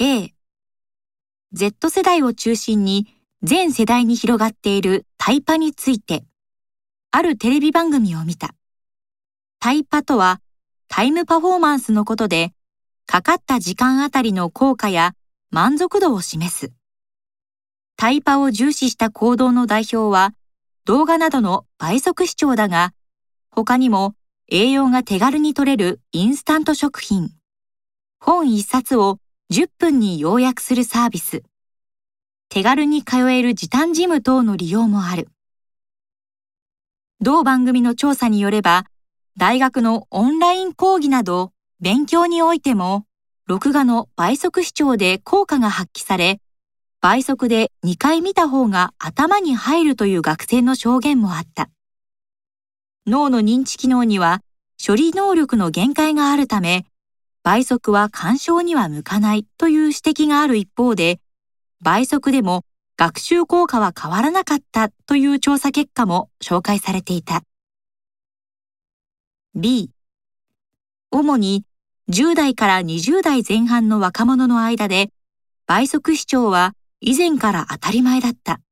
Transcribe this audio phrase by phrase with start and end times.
[0.00, 0.34] A、
[1.52, 3.06] Z 世代を中心に
[3.44, 6.24] 全世代に広がっているタイパについて、
[7.12, 8.56] あるテレビ番組を見た。
[9.60, 10.40] タイパとは
[10.88, 12.52] タイムパフォーマンスのことで、
[13.06, 15.14] かかった時間あたりの効果や
[15.52, 16.72] 満足度を示す。
[17.96, 20.34] タイパを重視した行動の代表は
[20.86, 22.94] 動画などの倍速視聴だが、
[23.52, 24.16] 他にも
[24.50, 27.30] 栄養が手軽に取れるインスタント食品、
[28.18, 29.20] 本一冊を
[29.52, 31.42] 10分に要約するサービス、
[32.48, 35.28] 手軽に通える時短ジム等の利用もある。
[37.20, 38.86] 同番組の調査によれば、
[39.36, 43.04] 大学のオンライン講義など勉強においても、
[43.46, 46.40] 録画の倍速視聴で効果が発揮され、
[47.02, 51.68] 倍速で2回見た方が頭に入るという学生の証言もあった。
[53.06, 54.40] 脳の認知機能には
[54.84, 56.86] 処理能力の限界があるため、
[57.44, 61.20] 倍速は干渉には向かないという指摘がある一方で、
[61.82, 62.64] 倍速でも
[62.96, 67.42] 学習効果は変わらなかったという調査結果も紹介されていた。
[69.54, 69.90] B、
[71.10, 71.66] 主に
[72.08, 75.10] 10代から20代前半の若者の間で、
[75.66, 78.62] 倍速視聴は以前から当たり前だった。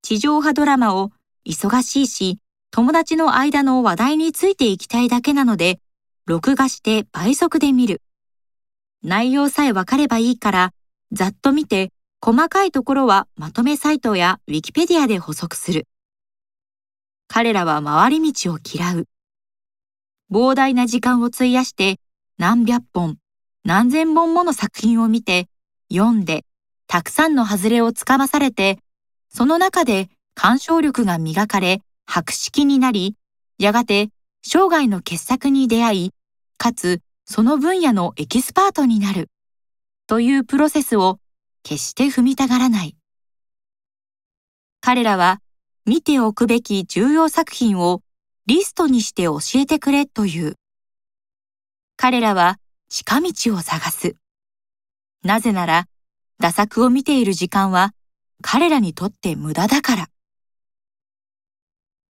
[0.00, 1.10] 地上波ドラマを
[1.44, 2.38] 忙しいし、
[2.70, 5.80] 友達の間の話題についていきたいだけなので、
[6.28, 8.02] 録画して倍速で見る。
[9.02, 10.74] 内容さえわかればいいから、
[11.10, 15.88] ざっと見て、細かいところはまとめサイトやウィキペディアで補足する。
[17.28, 19.08] 彼らは回り道を嫌う。
[20.30, 21.98] 膨大な時間を費やして
[22.36, 23.16] 何百本、
[23.64, 25.48] 何千本もの作品を見て、
[25.90, 26.44] 読んで、
[26.88, 28.80] たくさんの外れをつかまされて、
[29.30, 33.16] その中で鑑賞力が磨かれ、博識になり、
[33.58, 34.10] やがて
[34.42, 36.12] 生涯の傑作に出会い、
[36.58, 39.30] かつその分野のエキスパートになる、
[40.08, 41.20] というプロセスを
[41.62, 42.96] 決して踏みたがらない。
[44.80, 45.40] 彼らは
[45.86, 48.02] 見ておくべき重要作品を
[48.46, 50.56] リストにして教えてくれという。
[51.96, 52.58] 彼らは
[52.88, 54.16] 近道を探す。
[55.22, 55.86] なぜなら、
[56.40, 57.92] 打作を見ている時間は
[58.42, 60.08] 彼らにとって無駄だから。